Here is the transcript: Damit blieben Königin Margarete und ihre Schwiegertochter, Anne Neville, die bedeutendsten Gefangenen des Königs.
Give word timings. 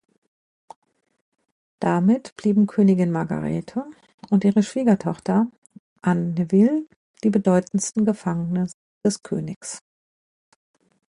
Damit 1.79 2.35
blieben 2.35 2.65
Königin 2.65 3.11
Margarete 3.11 3.85
und 4.31 4.43
ihre 4.43 4.63
Schwiegertochter, 4.63 5.45
Anne 6.01 6.31
Neville, 6.33 6.87
die 7.23 7.29
bedeutendsten 7.29 8.03
Gefangenen 8.03 8.67
des 9.05 9.21
Königs. 9.21 9.83